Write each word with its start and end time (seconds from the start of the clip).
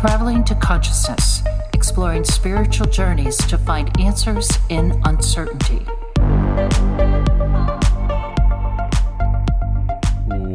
Traveling 0.00 0.44
to 0.44 0.54
Consciousness, 0.54 1.42
exploring 1.74 2.24
spiritual 2.24 2.86
journeys 2.86 3.36
to 3.36 3.58
find 3.58 4.00
answers 4.00 4.48
in 4.70 4.98
uncertainty. 5.04 5.80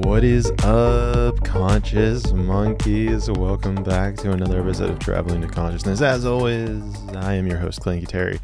What 0.02 0.24
is 0.24 0.52
up, 0.64 1.44
conscious 1.44 2.34
monkeys? 2.34 3.30
Welcome 3.30 3.84
back 3.84 4.16
to 4.18 4.32
another 4.32 4.62
episode 4.62 4.90
of 4.90 4.98
Traveling 4.98 5.42
to 5.42 5.48
Consciousness. 5.48 6.02
As 6.02 6.26
always, 6.26 6.82
I 7.16 7.36
am 7.36 7.46
your 7.46 7.60
host, 7.60 7.82
Clayton 7.82 8.08
Cuteri, 8.08 8.40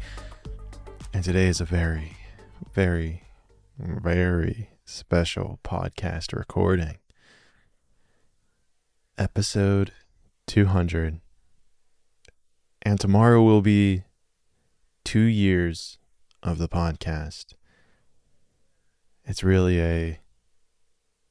and 1.12 1.24
today 1.24 1.48
is 1.48 1.60
a 1.60 1.64
very, 1.64 2.16
very, 2.74 3.24
very 3.76 4.68
special 4.84 5.58
podcast 5.64 6.32
recording. 6.32 6.98
Episode 9.18 9.90
200. 10.52 11.18
And 12.82 13.00
tomorrow 13.00 13.42
will 13.42 13.62
be 13.62 14.04
two 15.02 15.22
years 15.22 15.96
of 16.42 16.58
the 16.58 16.68
podcast. 16.68 17.54
It's 19.24 19.42
really 19.42 19.80
a 19.80 20.20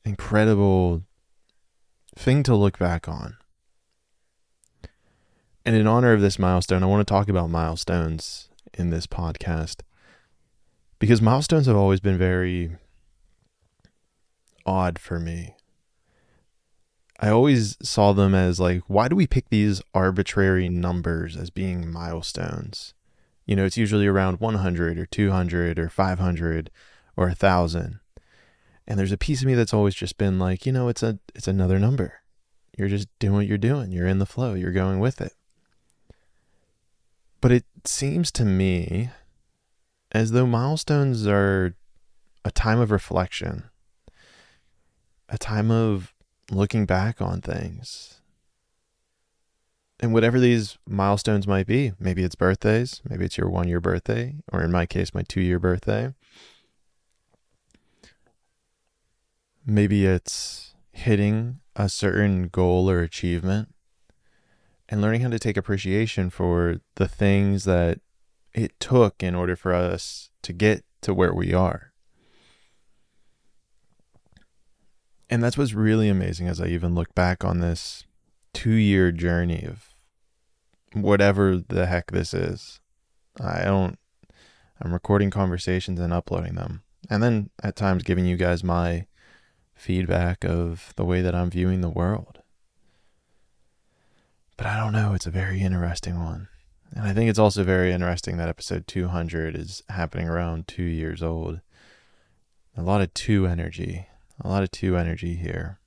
incredible 0.04 1.04
thing 2.16 2.42
to 2.42 2.56
look 2.56 2.80
back 2.80 3.08
on. 3.08 3.38
And 5.68 5.76
in 5.76 5.86
honor 5.86 6.14
of 6.14 6.22
this 6.22 6.40
milestone, 6.40 6.82
I 6.82 6.88
want 6.88 7.08
to 7.08 7.14
talk 7.14 7.30
about 7.30 7.52
milestones 7.52 8.50
in 8.74 8.90
this 8.90 9.06
podcast 9.06 9.82
because 10.98 11.22
milestones 11.22 11.68
have 11.68 11.78
always 11.78 12.00
been 12.00 12.18
very 12.18 12.72
odd 14.66 14.98
for 14.98 15.20
me. 15.20 15.58
I 17.22 17.30
always 17.30 17.78
saw 17.84 18.14
them 18.14 18.34
as 18.34 18.60
like, 18.60 18.82
why 18.88 19.08
do 19.08 19.16
we 19.16 19.28
pick 19.28 19.50
these 19.50 19.80
arbitrary 19.94 20.68
numbers 20.70 21.38
as 21.38 21.52
being 21.52 21.92
milestones? 21.92 22.96
You 23.46 23.56
know, 23.56 23.64
it's 23.64 23.78
usually 23.78 24.08
around 24.08 24.40
100 24.40 24.98
or 24.98 25.06
200 25.06 25.78
or 25.78 25.88
500 25.88 26.72
or 27.16 27.28
1000. 27.28 28.00
And 28.88 29.00
there's 29.00 29.12
a 29.12 29.18
piece 29.18 29.42
of 29.42 29.48
me 29.48 29.54
that's 29.54 29.74
always 29.74 29.94
just 29.94 30.18
been 30.18 30.40
like, 30.40 30.66
you 30.66 30.72
know, 30.72 30.88
it's 30.88 31.04
a 31.04 31.20
it's 31.36 31.48
another 31.48 31.78
number. 31.78 32.16
You're 32.76 32.88
just 32.88 33.08
doing 33.20 33.36
what 33.36 33.48
you're 33.48 33.58
doing. 33.60 33.92
You're 33.92 34.08
in 34.08 34.20
the 34.20 34.26
flow. 34.26 34.56
You're 34.56 34.72
going 34.72 35.00
with 35.00 35.22
it. 35.22 35.34
But 37.40 37.52
it 37.52 37.66
seems 37.86 38.32
to 38.34 38.46
me 38.46 39.12
as 40.12 40.32
though 40.32 40.48
milestones 40.48 41.28
are 41.28 41.76
a 42.44 42.52
time 42.52 42.80
of 42.80 42.90
reflection, 42.90 43.70
a 45.30 45.38
time 45.38 45.70
of 45.70 46.14
looking 46.52 46.86
back 46.86 47.22
on 47.22 47.42
things. 47.42 48.22
And 50.00 50.14
whatever 50.14 50.40
these 50.40 50.78
milestones 50.88 51.48
might 51.48 51.68
be, 51.68 51.94
maybe 52.00 52.24
it's 52.24 52.36
birthdays, 52.36 53.02
maybe 53.08 53.26
it's 53.26 53.38
your 53.38 53.50
one 53.50 53.68
year 53.68 53.80
birthday, 53.80 54.36
or 54.52 54.64
in 54.64 54.72
my 54.72 54.86
case, 54.86 55.14
my 55.14 55.22
two 55.22 55.42
year 55.42 55.60
birthday. 55.60 56.14
Maybe 59.66 60.06
it's 60.08 60.74
hitting 60.92 61.60
a 61.76 61.88
certain 61.88 62.48
goal 62.48 62.90
or 62.90 63.02
achievement 63.02 63.74
and 64.90 65.02
learning 65.02 65.22
how 65.22 65.30
to 65.30 65.40
take 65.40 65.56
appreciation 65.56 66.30
for 66.30 66.82
the 66.96 67.08
things 67.08 67.64
that 67.66 68.00
it 68.54 68.78
took 68.80 69.24
in 69.24 69.36
order 69.36 69.56
for 69.56 69.74
us 69.74 70.32
to 70.42 70.52
get 70.52 70.84
to 71.02 71.14
where 71.14 71.34
we 71.34 71.54
are. 71.54 71.91
And 75.32 75.42
that's 75.42 75.58
what's 75.58 75.74
really 75.74 76.10
amazing 76.10 76.50
as 76.50 76.60
I 76.60 76.68
even 76.68 76.94
look 76.94 77.16
back 77.16 77.46
on 77.46 77.62
this 77.62 78.04
two 78.54 78.74
year 78.74 79.14
journey 79.14 79.64
of 79.66 79.86
whatever 80.92 81.56
the 81.56 81.86
heck 81.86 82.12
this 82.12 82.34
is. 82.34 82.82
I 83.40 83.64
don't, 83.64 83.98
I'm 84.82 84.92
recording 84.92 85.30
conversations 85.30 86.02
and 86.02 86.12
uploading 86.12 86.56
them. 86.56 86.84
And 87.10 87.24
then 87.24 87.50
at 87.64 87.78
times 87.78 88.04
giving 88.04 88.26
you 88.26 88.36
guys 88.36 88.62
my 88.62 89.08
feedback 89.74 90.44
of 90.44 90.94
the 90.98 91.06
way 91.06 91.22
that 91.22 91.34
I'm 91.34 91.50
viewing 91.50 91.80
the 91.80 91.90
world. 91.90 92.40
But 94.58 94.68
I 94.68 94.78
don't 94.78 94.94
know, 94.94 95.14
it's 95.14 95.26
a 95.26 95.32
very 95.32 95.62
interesting 95.62 96.22
one. 96.22 96.50
And 96.94 97.06
I 97.06 97.14
think 97.14 97.30
it's 97.30 97.40
also 97.40 97.64
very 97.64 97.94
interesting 97.94 98.36
that 98.36 98.50
episode 98.50 98.86
200 98.86 99.56
is 99.56 99.82
happening 99.88 100.28
around 100.28 100.68
two 100.68 100.84
years 100.84 101.24
old. 101.24 101.62
A 102.76 102.82
lot 102.82 103.00
of 103.00 103.14
two 103.14 103.48
energy 103.48 104.08
a 104.44 104.50
lot 104.50 104.64
of 104.64 104.72
two 104.72 104.98
energy 104.98 105.36
here. 105.36 105.80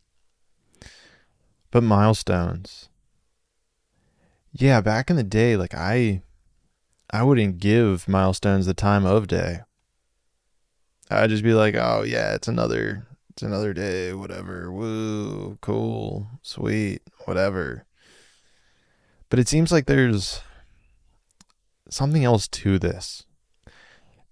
But 1.70 1.82
milestones. 1.82 2.88
Yeah, 4.52 4.80
back 4.80 5.10
in 5.10 5.16
the 5.16 5.24
day, 5.24 5.56
like 5.56 5.74
I 5.74 6.22
I 7.10 7.22
wouldn't 7.22 7.58
give 7.58 8.08
milestones 8.08 8.66
the 8.66 8.74
time 8.74 9.04
of 9.04 9.26
day. 9.26 9.60
I'd 11.10 11.30
just 11.30 11.42
be 11.42 11.54
like, 11.54 11.74
"Oh 11.74 12.02
yeah, 12.06 12.34
it's 12.34 12.48
another 12.48 13.06
it's 13.30 13.42
another 13.42 13.72
day, 13.72 14.12
whatever. 14.14 14.72
Woo, 14.72 15.58
cool, 15.60 16.28
sweet, 16.42 17.02
whatever." 17.24 17.84
But 19.28 19.38
it 19.40 19.48
seems 19.48 19.72
like 19.72 19.86
there's 19.86 20.40
something 21.90 22.24
else 22.24 22.46
to 22.48 22.78
this. 22.78 23.24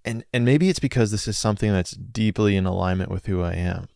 And 0.05 0.25
and 0.33 0.45
maybe 0.45 0.69
it's 0.69 0.79
because 0.79 1.11
this 1.11 1.29
is 1.29 1.39
something 1.39 1.73
that's 1.73 1.93
deeply 1.93 2.57
in 2.57 2.67
alignment 2.67 3.11
with 3.11 3.27
who 3.27 3.43
I 3.43 3.55
am. 3.55 3.89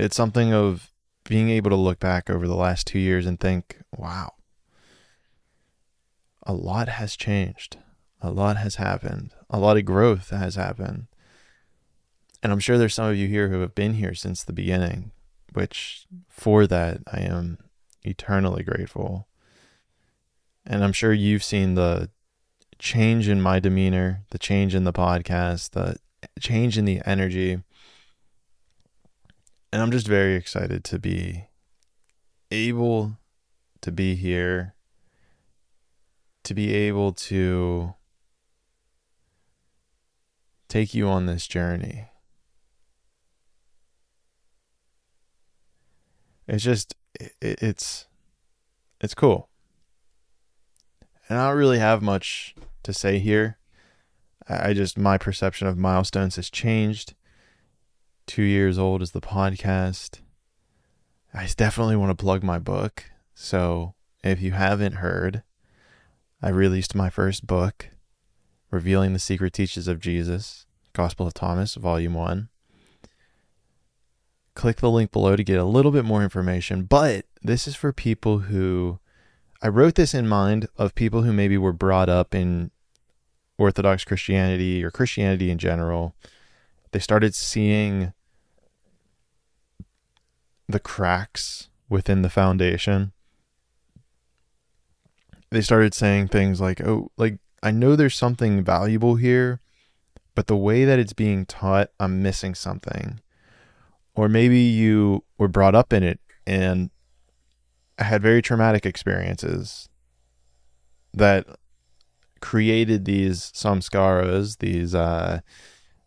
It's 0.00 0.16
something 0.16 0.54
of 0.54 0.90
being 1.24 1.50
able 1.50 1.68
to 1.68 1.76
look 1.76 2.00
back 2.00 2.30
over 2.30 2.48
the 2.48 2.56
last 2.56 2.86
two 2.86 2.98
years 2.98 3.26
and 3.26 3.38
think, 3.38 3.82
wow, 3.94 4.32
a 6.44 6.54
lot 6.54 6.88
has 6.88 7.16
changed. 7.16 7.76
A 8.22 8.30
lot 8.30 8.56
has 8.56 8.76
happened. 8.76 9.34
A 9.50 9.58
lot 9.58 9.76
of 9.76 9.84
growth 9.84 10.30
has 10.30 10.54
happened. 10.54 11.08
And 12.42 12.50
I'm 12.50 12.60
sure 12.60 12.78
there's 12.78 12.94
some 12.94 13.10
of 13.10 13.16
you 13.16 13.28
here 13.28 13.50
who 13.50 13.60
have 13.60 13.74
been 13.74 13.92
here 13.94 14.14
since 14.14 14.42
the 14.42 14.54
beginning, 14.54 15.12
which 15.52 16.06
for 16.30 16.66
that 16.66 17.02
I 17.12 17.20
am 17.20 17.58
eternally 18.02 18.62
grateful. 18.62 19.28
And 20.64 20.82
I'm 20.82 20.94
sure 20.94 21.12
you've 21.12 21.44
seen 21.44 21.74
the 21.74 22.08
change 22.78 23.28
in 23.28 23.42
my 23.42 23.60
demeanor, 23.60 24.22
the 24.30 24.38
change 24.38 24.74
in 24.74 24.84
the 24.84 24.94
podcast, 24.94 25.72
the 25.72 25.96
change 26.40 26.78
in 26.78 26.86
the 26.86 27.02
energy 27.04 27.60
and 29.72 29.80
I'm 29.80 29.90
just 29.90 30.06
very 30.06 30.34
excited 30.34 30.84
to 30.84 30.98
be 30.98 31.46
able 32.50 33.18
to 33.80 33.92
be 33.92 34.14
here, 34.14 34.74
to 36.44 36.54
be 36.54 36.74
able 36.74 37.12
to 37.12 37.94
take 40.68 40.94
you 40.94 41.08
on 41.08 41.26
this 41.26 41.46
journey. 41.46 42.08
It's 46.48 46.64
just, 46.64 46.96
it, 47.14 47.32
it's, 47.40 48.08
it's 49.00 49.14
cool. 49.14 49.48
And 51.28 51.38
I 51.38 51.48
don't 51.48 51.58
really 51.58 51.78
have 51.78 52.02
much 52.02 52.56
to 52.82 52.92
say 52.92 53.20
here. 53.20 53.58
I 54.48 54.72
just, 54.72 54.98
my 54.98 55.16
perception 55.16 55.68
of 55.68 55.78
milestones 55.78 56.34
has 56.34 56.50
changed 56.50 57.14
two 58.30 58.42
years 58.42 58.78
old 58.78 59.02
is 59.02 59.10
the 59.10 59.20
podcast. 59.20 60.20
I 61.34 61.48
definitely 61.56 61.96
want 61.96 62.16
to 62.16 62.24
plug 62.24 62.44
my 62.44 62.60
book. 62.60 63.10
So 63.34 63.94
if 64.22 64.40
you 64.40 64.52
haven't 64.52 64.98
heard, 64.98 65.42
I 66.40 66.50
released 66.50 66.94
my 66.94 67.10
first 67.10 67.48
book, 67.48 67.88
Revealing 68.70 69.14
the 69.14 69.18
Secret 69.18 69.52
Teachings 69.52 69.88
of 69.88 69.98
Jesus, 69.98 70.66
Gospel 70.92 71.26
of 71.26 71.34
Thomas, 71.34 71.74
Volume 71.74 72.14
1. 72.14 72.48
Click 74.54 74.76
the 74.76 74.92
link 74.92 75.10
below 75.10 75.34
to 75.34 75.42
get 75.42 75.58
a 75.58 75.64
little 75.64 75.90
bit 75.90 76.04
more 76.04 76.22
information, 76.22 76.84
but 76.84 77.24
this 77.42 77.66
is 77.66 77.74
for 77.74 77.92
people 77.92 78.38
who 78.38 79.00
I 79.60 79.66
wrote 79.66 79.96
this 79.96 80.14
in 80.14 80.28
mind 80.28 80.68
of 80.76 80.94
people 80.94 81.22
who 81.22 81.32
maybe 81.32 81.58
were 81.58 81.72
brought 81.72 82.08
up 82.08 82.32
in 82.32 82.70
Orthodox 83.58 84.04
Christianity 84.04 84.84
or 84.84 84.92
Christianity 84.92 85.50
in 85.50 85.58
general. 85.58 86.14
They 86.92 87.00
started 87.00 87.34
seeing 87.34 88.12
the 90.70 90.80
cracks 90.80 91.68
within 91.88 92.22
the 92.22 92.30
foundation. 92.30 93.12
They 95.50 95.60
started 95.60 95.94
saying 95.94 96.28
things 96.28 96.60
like, 96.60 96.80
"Oh, 96.80 97.10
like 97.16 97.38
I 97.62 97.70
know 97.70 97.96
there's 97.96 98.14
something 98.14 98.62
valuable 98.62 99.16
here, 99.16 99.60
but 100.34 100.46
the 100.46 100.56
way 100.56 100.84
that 100.84 100.98
it's 100.98 101.12
being 101.12 101.44
taught, 101.44 101.90
I'm 101.98 102.22
missing 102.22 102.54
something." 102.54 103.20
Or 104.14 104.28
maybe 104.28 104.58
you 104.58 105.24
were 105.38 105.48
brought 105.48 105.74
up 105.74 105.92
in 105.92 106.02
it 106.02 106.20
and 106.46 106.90
had 107.98 108.22
very 108.22 108.42
traumatic 108.42 108.86
experiences 108.86 109.88
that 111.12 111.46
created 112.40 113.04
these 113.04 113.52
samskaras, 113.52 114.58
these 114.58 114.94
uh, 114.94 115.40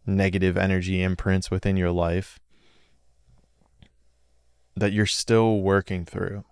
negative 0.06 0.57
energy 0.57 1.01
imprints 1.01 1.51
within 1.51 1.77
your 1.77 1.92
life 1.92 2.39
that 4.75 4.92
you're 4.92 5.06
still 5.06 5.60
working 5.62 6.06
through. 6.06 6.44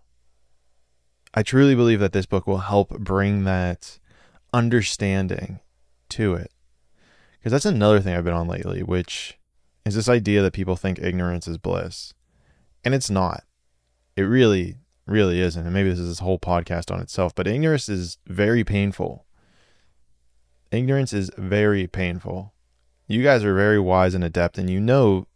I 1.33 1.43
truly 1.43 1.75
believe 1.75 1.99
that 1.99 2.11
this 2.11 2.25
book 2.25 2.45
will 2.45 2.59
help 2.59 2.89
bring 2.99 3.45
that 3.45 3.99
understanding 4.53 5.59
to 6.09 6.33
it. 6.35 6.51
Because 7.39 7.53
that's 7.53 7.65
another 7.65 7.99
thing 7.99 8.15
I've 8.15 8.25
been 8.25 8.33
on 8.33 8.47
lately, 8.47 8.83
which 8.83 9.37
is 9.85 9.95
this 9.95 10.09
idea 10.09 10.41
that 10.41 10.53
people 10.53 10.75
think 10.75 10.99
ignorance 10.99 11.47
is 11.47 11.57
bliss. 11.57 12.13
And 12.83 12.93
it's 12.93 13.09
not. 13.09 13.43
It 14.15 14.23
really, 14.23 14.77
really 15.07 15.39
isn't. 15.39 15.63
And 15.63 15.73
maybe 15.73 15.89
this 15.89 15.99
is 15.99 16.09
this 16.09 16.19
whole 16.19 16.39
podcast 16.39 16.91
on 16.91 16.99
itself, 16.99 17.33
but 17.33 17.47
ignorance 17.47 17.87
is 17.89 18.17
very 18.27 18.63
painful. 18.63 19.25
Ignorance 20.71 21.13
is 21.13 21.31
very 21.37 21.87
painful. 21.87 22.53
You 23.07 23.23
guys 23.23 23.43
are 23.43 23.55
very 23.55 23.79
wise 23.79 24.13
and 24.13 24.23
adept, 24.23 24.57
and 24.57 24.69
you 24.69 24.79
know 24.79 25.27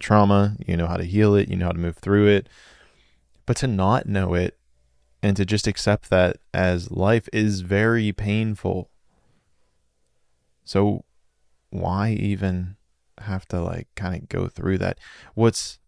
trauma, 0.00 0.56
you 0.66 0.76
know 0.76 0.86
how 0.86 0.96
to 0.96 1.04
heal 1.04 1.34
it, 1.34 1.48
you 1.48 1.56
know 1.56 1.66
how 1.66 1.72
to 1.72 1.78
move 1.78 1.98
through 1.98 2.26
it. 2.26 2.48
But 3.46 3.56
to 3.58 3.66
not 3.66 4.06
know 4.06 4.34
it 4.34 4.58
and 5.22 5.36
to 5.36 5.44
just 5.44 5.66
accept 5.66 6.10
that 6.10 6.38
as 6.54 6.90
life 6.90 7.28
is 7.32 7.60
very 7.60 8.12
painful. 8.12 8.90
So 10.64 11.04
why 11.70 12.10
even 12.10 12.76
have 13.18 13.46
to 13.46 13.60
like 13.60 13.88
kind 13.96 14.22
of 14.22 14.28
go 14.28 14.48
through 14.48 14.78
that? 14.78 14.98
What's 15.34 15.78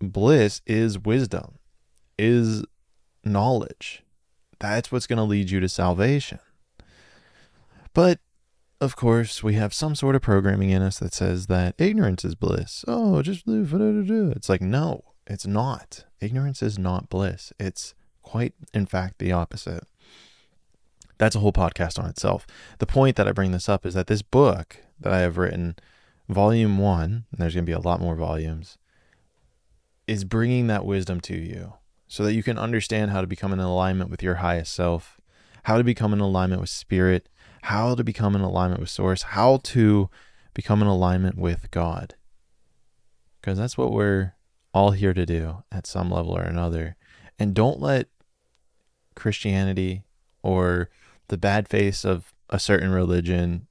bliss 0.00 0.60
is 0.66 0.98
wisdom, 0.98 1.58
is 2.18 2.64
knowledge. 3.24 4.02
That's 4.58 4.92
what's 4.92 5.06
going 5.06 5.18
to 5.18 5.22
lead 5.24 5.50
you 5.50 5.60
to 5.60 5.68
salvation. 5.68 6.38
But 7.94 8.20
of 8.82 8.96
course, 8.96 9.44
we 9.44 9.54
have 9.54 9.72
some 9.72 9.94
sort 9.94 10.16
of 10.16 10.22
programming 10.22 10.70
in 10.70 10.82
us 10.82 10.98
that 10.98 11.14
says 11.14 11.46
that 11.46 11.76
ignorance 11.78 12.24
is 12.24 12.34
bliss. 12.34 12.84
Oh, 12.88 13.22
just 13.22 13.44
it's 13.46 14.48
like 14.48 14.60
no, 14.60 15.04
it's 15.24 15.46
not. 15.46 16.04
Ignorance 16.20 16.62
is 16.62 16.80
not 16.80 17.08
bliss. 17.08 17.52
It's 17.60 17.94
quite, 18.22 18.54
in 18.74 18.86
fact, 18.86 19.20
the 19.20 19.30
opposite. 19.30 19.84
That's 21.16 21.36
a 21.36 21.38
whole 21.38 21.52
podcast 21.52 21.96
on 21.96 22.10
itself. 22.10 22.44
The 22.78 22.86
point 22.86 23.14
that 23.14 23.28
I 23.28 23.32
bring 23.32 23.52
this 23.52 23.68
up 23.68 23.86
is 23.86 23.94
that 23.94 24.08
this 24.08 24.22
book 24.22 24.78
that 24.98 25.12
I 25.12 25.20
have 25.20 25.38
written, 25.38 25.76
volume 26.28 26.78
one, 26.78 27.26
and 27.30 27.38
there's 27.38 27.54
going 27.54 27.64
to 27.64 27.70
be 27.70 27.72
a 27.72 27.78
lot 27.78 28.00
more 28.00 28.16
volumes, 28.16 28.78
is 30.08 30.24
bringing 30.24 30.66
that 30.66 30.84
wisdom 30.84 31.20
to 31.20 31.36
you 31.36 31.74
so 32.08 32.24
that 32.24 32.34
you 32.34 32.42
can 32.42 32.58
understand 32.58 33.12
how 33.12 33.20
to 33.20 33.28
become 33.28 33.52
in 33.52 33.60
alignment 33.60 34.10
with 34.10 34.24
your 34.24 34.36
highest 34.36 34.72
self, 34.72 35.20
how 35.64 35.78
to 35.78 35.84
become 35.84 36.12
in 36.12 36.18
alignment 36.18 36.60
with 36.60 36.70
spirit, 36.70 37.28
how 37.62 37.94
to 37.94 38.02
become 38.02 38.34
in 38.34 38.40
alignment 38.40 38.80
with 38.80 38.90
source, 38.90 39.22
how 39.22 39.58
to 39.62 40.10
become 40.54 40.82
in 40.82 40.88
alignment 40.88 41.38
with 41.38 41.70
God. 41.70 42.14
Because 43.40 43.58
that's 43.58 43.78
what 43.78 43.92
we're 43.92 44.34
all 44.74 44.90
here 44.92 45.14
to 45.14 45.24
do 45.24 45.62
at 45.70 45.86
some 45.86 46.10
level 46.10 46.36
or 46.36 46.42
another. 46.42 46.96
And 47.38 47.54
don't 47.54 47.80
let 47.80 48.08
Christianity 49.14 50.02
or 50.42 50.90
the 51.28 51.38
bad 51.38 51.68
face 51.68 52.04
of 52.04 52.34
a 52.50 52.58
certain 52.58 52.90
religion 52.90 53.66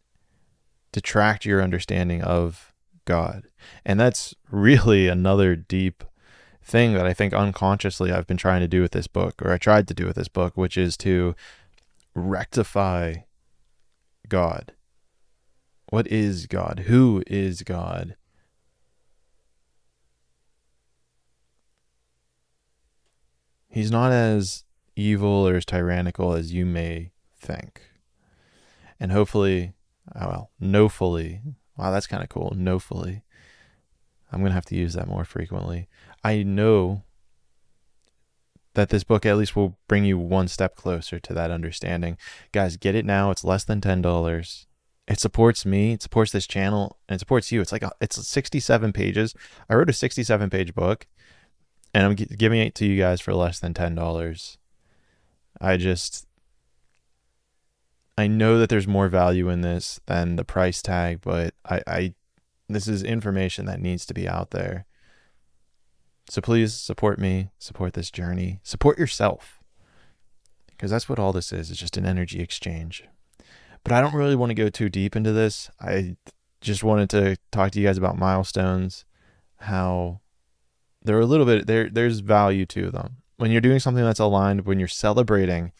detract 0.92 1.46
your 1.46 1.62
understanding 1.62 2.22
of 2.22 2.74
God. 3.06 3.48
And 3.86 4.00
that's 4.00 4.34
really 4.50 5.08
another 5.10 5.56
deep 5.56 6.04
thing 6.64 6.94
that 6.94 7.06
I 7.06 7.14
think 7.14 7.34
unconsciously 7.34 8.12
I've 8.12 8.28
been 8.28 8.38
trying 8.38 8.62
to 8.62 8.68
do 8.68 8.82
with 8.82 8.92
this 8.92 9.08
book, 9.08 9.42
or 9.42 9.52
I 9.52 9.58
tried 9.58 9.88
to 9.90 9.94
do 9.94 10.06
with 10.06 10.16
this 10.16 10.28
book, 10.30 10.56
which 10.56 10.78
is 10.78 10.96
to 10.98 11.36
rectify 12.14 13.16
God. 14.32 14.72
What 15.90 16.08
is 16.08 16.46
God? 16.46 16.84
Who 16.88 17.22
is 17.28 17.64
God? 17.64 18.16
He's 23.68 23.92
not 23.92 24.14
as 24.14 24.64
evil 24.96 25.46
or 25.46 25.56
as 25.56 25.66
tyrannical 25.66 26.32
as 26.32 26.54
you 26.54 26.66
may 26.66 27.12
think. 27.38 27.82
And 29.02 29.12
hopefully, 29.12 29.74
oh 30.16 30.28
well, 30.28 30.52
no 30.62 30.88
fully. 30.88 31.42
Wow, 31.76 31.92
that's 31.92 32.08
kind 32.08 32.24
of 32.24 32.30
cool. 32.30 32.54
No 32.56 32.80
fully. 32.80 33.24
I'm 34.32 34.40
going 34.40 34.52
to 34.52 34.56
have 34.56 34.66
to 34.68 34.78
use 34.78 34.94
that 34.94 35.10
more 35.10 35.26
frequently. 35.26 35.90
I 36.24 36.44
know 36.44 37.04
that 38.74 38.90
this 38.90 39.04
book 39.04 39.26
at 39.26 39.38
least 39.38 39.56
will 39.56 39.78
bring 39.88 40.06
you 40.06 40.18
one 40.18 40.48
step 40.48 40.76
closer 40.76 41.20
to 41.20 41.34
that 41.34 41.52
understanding. 41.52 42.18
Guys, 42.52 42.78
get 42.78 42.96
it 42.96 43.06
now. 43.06 43.32
It's 43.32 43.44
less 43.44 43.64
than 43.64 43.82
$10. 43.82 44.66
It 45.08 45.20
supports 45.20 45.66
me, 45.66 45.94
it 45.94 46.02
supports 46.02 46.32
this 46.32 46.48
channel, 46.48 46.98
and 47.10 47.16
it 47.16 47.20
supports 47.20 47.52
you. 47.52 47.60
It's 47.60 47.72
like 47.72 47.84
a, 47.84 47.92
it's 48.00 48.26
67 48.26 48.94
pages. 48.94 49.34
I 49.70 49.76
wrote 49.76 49.90
a 49.90 49.94
67 49.94 50.50
page 50.50 50.74
book 50.74 51.06
and 51.94 52.06
I'm 52.06 52.16
giving 52.16 52.62
it 52.62 52.76
to 52.76 52.86
you 52.86 52.98
guys 52.98 53.20
for 53.20 53.34
less 53.34 53.60
than 53.60 53.74
$10. 53.74 54.58
I 55.60 55.78
just 55.78 56.28
I 58.18 58.28
know 58.28 58.60
that 58.60 58.70
there's 58.70 58.88
more 58.88 59.08
value 59.08 59.50
in 59.50 59.62
this 59.62 60.00
than 60.06 60.36
the 60.36 60.44
price 60.44 60.82
tag, 60.82 61.22
but 61.22 61.54
I, 61.66 61.82
I 61.88 62.14
this 62.70 62.88
is 62.88 63.04
information 63.04 63.66
that 63.66 63.82
needs 63.82 64.06
to 64.06 64.14
be 64.14 64.28
out 64.28 64.52
there. 64.52 64.86
So 66.32 66.40
please 66.40 66.74
support 66.74 67.20
me, 67.20 67.50
support 67.60 67.94
this 67.94 68.10
journey, 68.10 68.62
support 68.64 68.98
yourself. 68.98 69.60
Because 70.66 70.90
that's 70.90 71.10
what 71.10 71.20
all 71.20 71.34
this 71.34 71.52
is, 71.52 71.70
it's 71.70 71.78
just 71.78 71.98
an 71.98 72.06
energy 72.06 72.40
exchange. 72.40 73.04
But 73.84 73.92
I 73.92 74.00
don't 74.00 74.14
really 74.14 74.38
want 74.38 74.50
to 74.52 74.54
go 74.54 74.70
too 74.70 74.88
deep 74.88 75.18
into 75.18 75.34
this. 75.34 75.70
I 75.82 76.16
just 76.62 76.86
wanted 76.86 77.10
to 77.10 77.36
talk 77.52 77.72
to 77.72 77.82
you 77.82 77.86
guys 77.86 77.98
about 77.98 78.18
milestones, 78.18 79.04
how 79.58 80.22
they're 81.04 81.20
a 81.20 81.26
little 81.26 81.46
bit 81.46 81.68
there 81.68 81.90
there's 81.90 82.20
value 82.20 82.66
to 82.68 82.92
them 82.92 83.18
when 83.36 83.52
you're 83.52 83.60
doing 83.60 83.80
something 83.80 84.06
that's 84.06 84.18
aligned, 84.18 84.66
when 84.66 84.80
you're 84.80 84.88
celebrating 84.88 85.74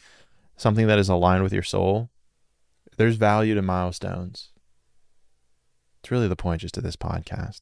something 0.58 0.88
that 0.88 1.00
is 1.00 1.08
aligned 1.08 1.44
with 1.44 1.54
your 1.54 1.64
soul, 1.64 2.10
there's 2.98 3.16
value 3.16 3.56
to 3.56 3.62
milestones. 3.62 4.50
It's 6.02 6.12
really 6.12 6.28
the 6.28 6.36
point 6.36 6.60
just 6.60 6.76
of 6.76 6.84
this 6.84 6.98
podcast. 6.98 7.62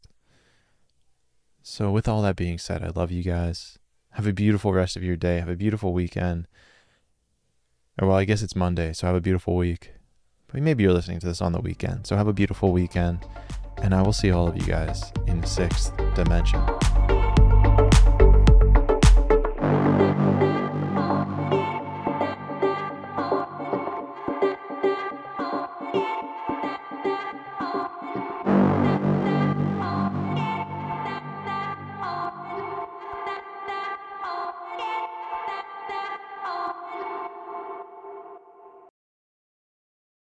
So, 1.62 1.92
with 1.92 2.08
all 2.08 2.22
that 2.22 2.36
being 2.36 2.58
said, 2.58 2.84
I 2.84 2.90
love 2.90 3.12
you 3.12 3.24
guys. 3.24 3.78
Have 4.12 4.26
a 4.26 4.34
beautiful 4.34 4.74
rest 4.74 4.96
of 4.96 5.04
your 5.04 5.16
day. 5.16 5.40
Have 5.40 5.50
a 5.50 5.56
beautiful 5.56 5.94
weekend. 5.94 6.48
Or, 8.02 8.08
well, 8.08 8.18
I 8.18 8.26
guess 8.26 8.42
it's 8.42 8.56
Monday, 8.56 8.94
so 8.94 9.08
have 9.08 9.16
a 9.16 9.22
beautiful 9.22 9.56
week. 9.56 9.94
But 10.48 10.62
maybe 10.62 10.84
you're 10.84 10.94
listening 10.94 11.20
to 11.20 11.28
this 11.28 11.42
on 11.42 11.52
the 11.52 11.62
weekend. 11.62 12.08
So, 12.08 12.16
have 12.16 12.28
a 12.28 12.34
beautiful 12.34 12.72
weekend. 12.72 13.26
And 13.82 13.94
I 13.94 14.02
will 14.02 14.14
see 14.14 14.32
all 14.32 14.48
of 14.48 14.58
you 14.58 14.64
guys 14.64 15.12
in 15.28 15.42
the 15.42 15.48
sixth 15.48 15.96
dimension. 16.16 16.62